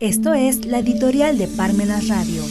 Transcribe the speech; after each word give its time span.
Esto 0.00 0.32
es 0.32 0.64
la 0.64 0.78
editorial 0.78 1.38
de 1.38 1.48
Parmenas 1.48 2.06
Radio. 2.06 2.44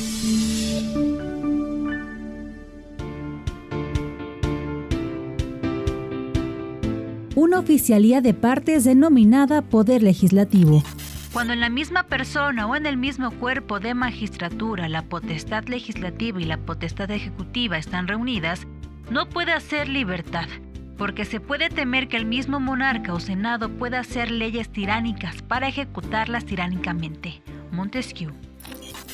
Una 7.36 7.60
oficialía 7.60 8.20
de 8.20 8.33
partes 8.33 8.83
denominada 8.83 9.62
Poder 9.62 10.04
Legislativo. 10.04 10.83
Cuando 11.31 11.54
en 11.54 11.62
la 11.62 11.70
misma 11.70 12.04
persona 12.04 12.68
o 12.68 12.75
en 12.75 12.86
el 12.86 12.97
mismo 12.97 13.32
cuerpo 13.32 13.79
de 13.79 13.93
magistratura 13.93 14.89
la 14.89 15.04
potestad 15.04 15.70
legislativa 15.70 16.41
y 16.41 16.45
la 16.45 16.57
potestad 16.57 17.09
ejecutiva 17.11 17.77
están 17.77 18.09
reunidas, 18.09 18.68
no 19.09 19.29
puede 19.29 19.54
hacer 19.54 19.88
libertad, 19.88 20.50
porque 20.98 21.25
se 21.25 21.39
puede 21.39 21.70
temer 21.70 22.07
que 22.07 22.18
el 22.18 22.25
mismo 22.25 22.59
monarca 22.59 23.14
o 23.14 23.20
senado 23.20 23.70
pueda 23.70 24.00
hacer 24.00 24.32
leyes 24.32 24.70
tiránicas 24.70 25.41
para 25.41 25.68
ejecutarlas 25.68 26.46
tiránicamente. 26.46 27.41
Montesquieu. 27.71 28.32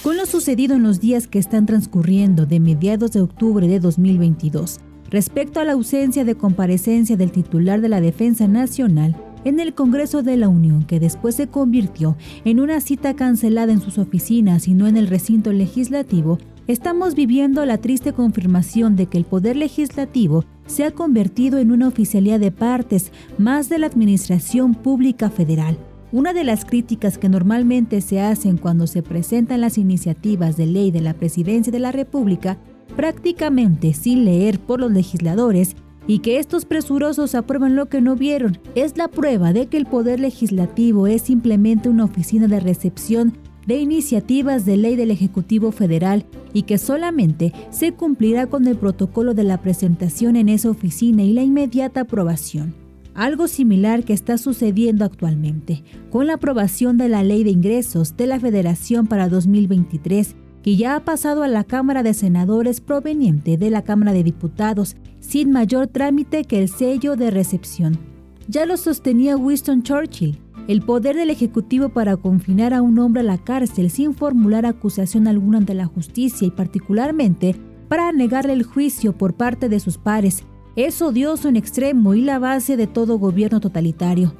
Con 0.03 0.17
lo 0.17 0.25
sucedido 0.25 0.75
en 0.75 0.83
los 0.83 0.99
días 0.99 1.27
que 1.27 1.39
están 1.39 1.65
transcurriendo 1.65 2.45
de 2.45 2.59
mediados 2.59 3.11
de 3.11 3.21
octubre 3.21 3.67
de 3.67 3.79
2022, 3.79 4.79
respecto 5.09 5.59
a 5.59 5.63
la 5.63 5.73
ausencia 5.73 6.25
de 6.25 6.35
comparecencia 6.35 7.15
del 7.15 7.31
titular 7.31 7.81
de 7.81 7.89
la 7.89 8.01
Defensa 8.01 8.47
Nacional 8.47 9.15
en 9.45 9.59
el 9.59 9.73
Congreso 9.73 10.23
de 10.23 10.37
la 10.37 10.49
Unión, 10.49 10.83
que 10.83 10.99
después 10.99 11.35
se 11.35 11.47
convirtió 11.47 12.17
en 12.45 12.59
una 12.59 12.81
cita 12.81 13.13
cancelada 13.13 13.73
en 13.73 13.81
sus 13.81 13.97
oficinas 13.97 14.67
y 14.67 14.73
no 14.73 14.87
en 14.87 14.97
el 14.97 15.07
recinto 15.07 15.51
legislativo, 15.51 16.37
estamos 16.67 17.15
viviendo 17.15 17.65
la 17.65 17.77
triste 17.77 18.13
confirmación 18.13 18.95
de 18.95 19.07
que 19.07 19.17
el 19.17 19.25
Poder 19.25 19.55
Legislativo 19.55 20.45
se 20.65 20.83
ha 20.83 20.91
convertido 20.91 21.59
en 21.59 21.71
una 21.71 21.87
oficialía 21.87 22.39
de 22.39 22.51
partes 22.51 23.11
más 23.37 23.69
de 23.69 23.79
la 23.79 23.87
Administración 23.87 24.75
Pública 24.75 25.29
Federal. 25.29 25.77
Una 26.11 26.33
de 26.33 26.43
las 26.43 26.63
críticas 26.65 27.17
que 27.17 27.29
normalmente 27.29 27.99
se 28.01 28.21
hacen 28.21 28.57
cuando 28.57 28.85
se 28.87 29.01
presentan 29.01 29.61
las 29.61 29.77
iniciativas 29.77 30.57
de 30.57 30.67
ley 30.67 30.91
de 30.91 31.01
la 31.01 31.15
Presidencia 31.15 31.71
de 31.71 31.79
la 31.79 31.91
República, 31.91 32.59
prácticamente 32.95 33.93
sin 33.93 34.25
leer 34.25 34.59
por 34.59 34.79
los 34.79 34.91
legisladores, 34.91 35.75
y 36.05 36.19
que 36.19 36.37
estos 36.37 36.65
presurosos 36.65 37.33
aprueban 37.33 37.75
lo 37.75 37.87
que 37.87 38.01
no 38.01 38.15
vieron, 38.15 38.59
es 38.75 38.97
la 38.97 39.07
prueba 39.07 39.53
de 39.53 39.67
que 39.67 39.77
el 39.77 39.85
Poder 39.85 40.19
Legislativo 40.19 41.07
es 41.07 41.23
simplemente 41.23 41.89
una 41.89 42.03
oficina 42.03 42.47
de 42.47 42.59
recepción 42.59 43.33
de 43.65 43.79
iniciativas 43.79 44.65
de 44.65 44.77
ley 44.77 44.95
del 44.95 45.11
Ejecutivo 45.11 45.71
Federal 45.71 46.25
y 46.53 46.63
que 46.63 46.77
solamente 46.77 47.53
se 47.69 47.93
cumplirá 47.93 48.47
con 48.47 48.67
el 48.67 48.77
protocolo 48.77 49.33
de 49.33 49.43
la 49.43 49.61
presentación 49.61 50.35
en 50.35 50.49
esa 50.49 50.69
oficina 50.69 51.23
y 51.23 51.33
la 51.33 51.43
inmediata 51.43 52.01
aprobación. 52.01 52.75
Algo 53.15 53.47
similar 53.47 54.03
que 54.03 54.13
está 54.13 54.37
sucediendo 54.37 55.05
actualmente, 55.05 55.83
con 56.09 56.27
la 56.27 56.35
aprobación 56.35 56.97
de 56.97 57.09
la 57.09 57.23
Ley 57.23 57.43
de 57.43 57.51
Ingresos 57.51 58.17
de 58.17 58.25
la 58.25 58.39
Federación 58.39 59.05
para 59.05 59.29
2023, 59.29 60.35
que 60.63 60.77
ya 60.77 60.95
ha 60.95 60.99
pasado 61.01 61.43
a 61.43 61.47
la 61.47 61.63
Cámara 61.63 62.01
de 62.01 62.13
Senadores 62.13 62.81
proveniente 62.81 63.57
de 63.57 63.69
la 63.69 63.83
Cámara 63.83 64.13
de 64.13 64.23
Diputados, 64.23 64.95
sin 65.19 65.51
mayor 65.51 65.87
trámite 65.87 66.45
que 66.45 66.59
el 66.59 66.69
sello 66.69 67.15
de 67.15 67.29
recepción. 67.29 67.99
Ya 68.47 68.65
lo 68.65 68.77
sostenía 68.77 69.37
Winston 69.37 69.83
Churchill, 69.83 70.39
el 70.67 70.81
poder 70.81 71.15
del 71.15 71.29
Ejecutivo 71.29 71.89
para 71.89 72.15
confinar 72.17 72.73
a 72.73 72.81
un 72.81 72.97
hombre 72.99 73.21
a 73.21 73.23
la 73.23 73.37
cárcel 73.37 73.89
sin 73.89 74.13
formular 74.13 74.65
acusación 74.65 75.27
alguna 75.27 75.57
ante 75.57 75.73
la 75.73 75.85
justicia 75.85 76.47
y 76.47 76.51
particularmente 76.51 77.55
para 77.89 78.11
negarle 78.11 78.53
el 78.53 78.63
juicio 78.63 79.17
por 79.17 79.33
parte 79.33 79.69
de 79.69 79.79
sus 79.79 79.97
pares 79.97 80.43
es 80.75 81.01
odioso 81.01 81.49
en 81.49 81.55
extremo 81.55 82.13
y 82.15 82.21
la 82.21 82.39
base 82.39 82.77
de 82.77 82.87
todo 82.87 83.19
gobierno 83.19 83.59
totalitario. 83.59 84.33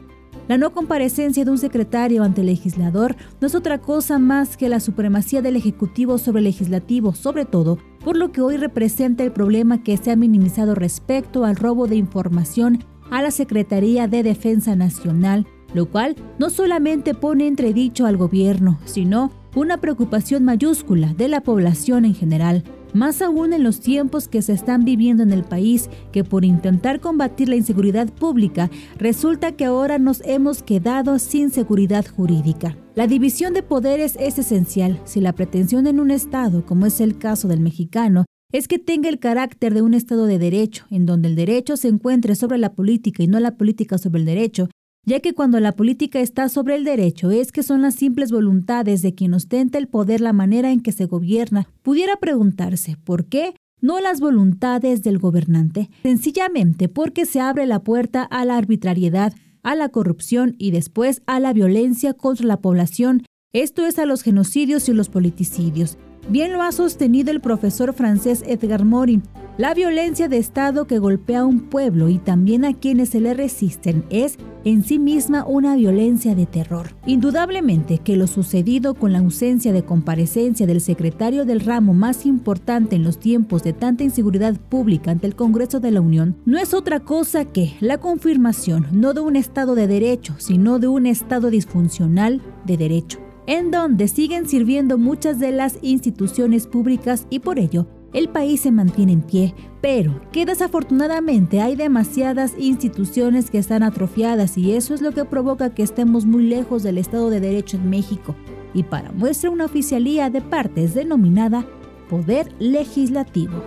La 0.47 0.57
no 0.57 0.73
comparecencia 0.73 1.45
de 1.45 1.51
un 1.51 1.57
secretario 1.57 2.23
ante 2.23 2.41
el 2.41 2.47
legislador 2.47 3.15
no 3.39 3.47
es 3.47 3.55
otra 3.55 3.79
cosa 3.79 4.19
más 4.19 4.57
que 4.57 4.67
la 4.67 4.79
supremacía 4.79 5.41
del 5.41 5.55
Ejecutivo 5.55 6.17
sobre 6.17 6.39
el 6.39 6.45
Legislativo, 6.45 7.13
sobre 7.13 7.45
todo 7.45 7.77
por 8.03 8.17
lo 8.17 8.31
que 8.31 8.41
hoy 8.41 8.57
representa 8.57 9.23
el 9.23 9.31
problema 9.31 9.83
que 9.83 9.95
se 9.95 10.11
ha 10.11 10.15
minimizado 10.17 10.75
respecto 10.75 11.45
al 11.45 11.55
robo 11.55 11.87
de 11.87 11.95
información 11.95 12.83
a 13.09 13.21
la 13.21 13.31
Secretaría 13.31 14.07
de 14.07 14.23
Defensa 14.23 14.75
Nacional, 14.75 15.47
lo 15.73 15.89
cual 15.89 16.15
no 16.39 16.49
solamente 16.49 17.13
pone 17.13 17.47
entredicho 17.47 18.05
al 18.05 18.17
gobierno, 18.17 18.79
sino 18.85 19.31
una 19.55 19.79
preocupación 19.79 20.43
mayúscula 20.43 21.13
de 21.13 21.27
la 21.27 21.41
población 21.41 22.05
en 22.05 22.15
general, 22.15 22.63
más 22.93 23.21
aún 23.21 23.53
en 23.53 23.63
los 23.63 23.79
tiempos 23.79 24.27
que 24.27 24.41
se 24.41 24.53
están 24.53 24.85
viviendo 24.85 25.23
en 25.23 25.31
el 25.31 25.43
país, 25.43 25.89
que 26.11 26.23
por 26.23 26.45
intentar 26.45 26.99
combatir 26.99 27.49
la 27.49 27.55
inseguridad 27.55 28.11
pública, 28.11 28.69
resulta 28.97 29.53
que 29.53 29.65
ahora 29.65 29.99
nos 29.99 30.21
hemos 30.25 30.63
quedado 30.63 31.19
sin 31.19 31.51
seguridad 31.51 32.05
jurídica. 32.05 32.77
La 32.95 33.07
división 33.07 33.53
de 33.53 33.63
poderes 33.63 34.15
es 34.19 34.37
esencial 34.37 34.99
si 35.05 35.21
la 35.21 35.33
pretensión 35.33 35.87
en 35.87 35.99
un 35.99 36.11
Estado, 36.11 36.65
como 36.65 36.85
es 36.85 37.01
el 37.01 37.17
caso 37.17 37.47
del 37.47 37.59
mexicano, 37.59 38.25
es 38.51 38.67
que 38.67 38.77
tenga 38.77 39.09
el 39.09 39.17
carácter 39.17 39.73
de 39.73 39.81
un 39.81 39.95
Estado 39.95 40.27
de 40.27 40.37
derecho, 40.37 40.85
en 40.91 41.07
donde 41.07 41.27
el 41.27 41.35
derecho 41.35 41.75
se 41.75 41.87
encuentre 41.87 42.35
sobre 42.35 42.59
la 42.59 42.73
política 42.73 43.23
y 43.23 43.27
no 43.27 43.39
la 43.39 43.57
política 43.57 43.97
sobre 43.97 44.19
el 44.19 44.25
derecho, 44.25 44.69
ya 45.05 45.19
que 45.19 45.33
cuando 45.33 45.59
la 45.59 45.73
política 45.73 46.19
está 46.19 46.49
sobre 46.49 46.75
el 46.75 46.83
derecho 46.83 47.31
es 47.31 47.51
que 47.51 47.63
son 47.63 47.81
las 47.81 47.95
simples 47.95 48.31
voluntades 48.31 49.01
de 49.01 49.13
quien 49.13 49.33
ostenta 49.33 49.77
el 49.77 49.87
poder 49.87 50.21
la 50.21 50.33
manera 50.33 50.71
en 50.71 50.81
que 50.81 50.91
se 50.91 51.05
gobierna, 51.05 51.67
pudiera 51.81 52.17
preguntarse 52.17 52.97
¿por 53.03 53.25
qué? 53.25 53.55
No 53.81 53.99
las 53.99 54.21
voluntades 54.21 55.03
del 55.03 55.19
gobernante, 55.19 55.89
sencillamente 56.03 56.87
porque 56.87 57.25
se 57.25 57.41
abre 57.41 57.65
la 57.65 57.79
puerta 57.79 58.23
a 58.23 58.45
la 58.45 58.55
arbitrariedad, 58.55 59.33
a 59.61 59.75
la 59.75 59.89
corrupción 59.89 60.55
y 60.57 60.71
después 60.71 61.21
a 61.25 61.41
la 61.41 61.51
violencia 61.51 62.13
contra 62.13 62.45
la 62.47 62.61
población, 62.61 63.23
esto 63.51 63.85
es 63.85 63.99
a 63.99 64.05
los 64.05 64.23
genocidios 64.23 64.87
y 64.87 64.93
los 64.93 65.09
politicidios. 65.09 65.97
Bien 66.29 66.53
lo 66.53 66.61
ha 66.61 66.71
sostenido 66.71 67.31
el 67.31 67.41
profesor 67.41 67.93
francés 67.93 68.43
Edgar 68.47 68.85
Morin. 68.85 69.23
La 69.55 69.75
violencia 69.75 70.27
de 70.29 70.39
Estado 70.39 70.87
que 70.87 70.97
golpea 70.97 71.41
a 71.41 71.45
un 71.45 71.69
pueblo 71.69 72.09
y 72.09 72.17
también 72.17 72.65
a 72.65 72.73
quienes 72.73 73.09
se 73.09 73.19
le 73.19 73.35
resisten 73.35 74.03
es 74.09 74.39
en 74.63 74.83
sí 74.83 74.97
misma 74.97 75.45
una 75.45 75.75
violencia 75.75 76.33
de 76.33 76.47
terror. 76.47 76.95
Indudablemente 77.05 77.99
que 77.99 78.17
lo 78.17 78.25
sucedido 78.25 78.95
con 78.95 79.13
la 79.13 79.19
ausencia 79.19 79.71
de 79.71 79.85
comparecencia 79.85 80.65
del 80.65 80.81
secretario 80.81 81.45
del 81.45 81.59
ramo 81.59 81.93
más 81.93 82.25
importante 82.25 82.95
en 82.95 83.03
los 83.03 83.19
tiempos 83.19 83.61
de 83.61 83.73
tanta 83.73 84.03
inseguridad 84.03 84.55
pública 84.55 85.11
ante 85.11 85.27
el 85.27 85.35
Congreso 85.35 85.79
de 85.79 85.91
la 85.91 86.01
Unión 86.01 86.35
no 86.45 86.57
es 86.57 86.73
otra 86.73 87.01
cosa 87.01 87.45
que 87.45 87.75
la 87.79 87.99
confirmación 87.99 88.87
no 88.91 89.13
de 89.13 89.21
un 89.21 89.35
Estado 89.35 89.75
de 89.75 89.85
derecho, 89.85 90.33
sino 90.39 90.79
de 90.79 90.87
un 90.87 91.05
Estado 91.05 91.51
disfuncional 91.51 92.41
de 92.65 92.77
derecho 92.77 93.19
en 93.45 93.71
donde 93.71 94.07
siguen 94.07 94.47
sirviendo 94.47 94.97
muchas 94.97 95.37
de 95.37 95.51
las 95.51 95.77
instituciones 95.81 96.65
públicas 96.65 97.27
y 97.29 97.39
por 97.39 97.59
ello 97.59 97.87
el 98.13 98.29
país 98.29 98.61
se 98.61 98.71
mantiene 98.71 99.13
en 99.13 99.21
pie, 99.21 99.55
pero 99.81 100.21
que 100.31 100.45
desafortunadamente 100.45 101.61
hay 101.61 101.75
demasiadas 101.75 102.53
instituciones 102.57 103.49
que 103.49 103.57
están 103.57 103.83
atrofiadas 103.83 104.57
y 104.57 104.73
eso 104.73 104.93
es 104.93 105.01
lo 105.01 105.11
que 105.11 105.25
provoca 105.25 105.73
que 105.73 105.83
estemos 105.83 106.25
muy 106.25 106.43
lejos 106.43 106.83
del 106.83 106.99
Estado 106.99 107.29
de 107.29 107.39
Derecho 107.39 107.77
en 107.77 107.89
México. 107.89 108.35
Y 108.73 108.83
para 108.83 109.11
muestra 109.11 109.49
una 109.49 109.65
oficialía 109.65 110.29
de 110.29 110.41
partes 110.41 110.93
denominada 110.93 111.65
Poder 112.09 112.53
Legislativo. 112.59 113.63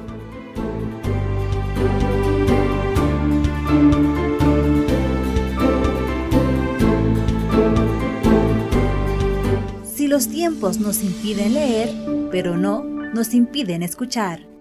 Si 9.84 10.06
los 10.06 10.28
tiempos 10.28 10.78
nos 10.78 11.02
impiden 11.02 11.54
leer, 11.54 11.90
pero 12.30 12.56
no 12.56 12.95
nos 13.16 13.32
impiden 13.32 13.82
escuchar. 13.82 14.56